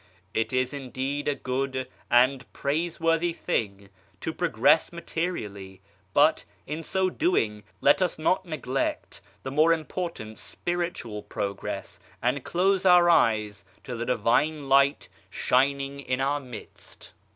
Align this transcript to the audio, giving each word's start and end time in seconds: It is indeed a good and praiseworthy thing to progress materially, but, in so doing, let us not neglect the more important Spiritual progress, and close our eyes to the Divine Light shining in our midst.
It 0.33 0.51
is 0.51 0.73
indeed 0.73 1.27
a 1.27 1.35
good 1.35 1.87
and 2.09 2.51
praiseworthy 2.53 3.33
thing 3.33 3.89
to 4.21 4.33
progress 4.33 4.91
materially, 4.91 5.79
but, 6.15 6.43
in 6.65 6.81
so 6.81 7.11
doing, 7.11 7.61
let 7.81 8.01
us 8.01 8.17
not 8.17 8.43
neglect 8.43 9.21
the 9.43 9.51
more 9.51 9.71
important 9.71 10.39
Spiritual 10.39 11.21
progress, 11.21 11.99
and 12.19 12.43
close 12.43 12.83
our 12.83 13.11
eyes 13.11 13.63
to 13.83 13.95
the 13.95 14.07
Divine 14.07 14.67
Light 14.67 15.07
shining 15.29 15.99
in 15.99 16.19
our 16.19 16.39
midst. 16.39 17.13